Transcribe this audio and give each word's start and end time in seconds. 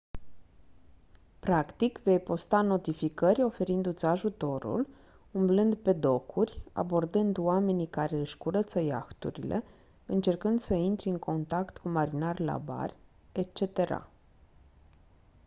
practic 1.39 1.97
vei 2.03 2.19
posta 2.19 2.61
notificări 2.61 3.43
oferindu-ți 3.43 4.05
ajutorul 4.05 4.87
umblând 5.31 5.75
pe 5.75 5.93
docuri 5.93 6.63
abordând 6.73 7.37
oamenii 7.37 7.87
care 7.87 8.19
își 8.19 8.37
curăță 8.37 8.79
iahturile 8.79 9.63
încercând 10.05 10.59
să 10.59 10.73
intri 10.73 11.09
în 11.09 11.17
contact 11.19 11.77
cu 11.77 11.89
marinari 11.89 12.43
la 12.43 12.57
bar 12.57 12.95
etc 13.31 13.77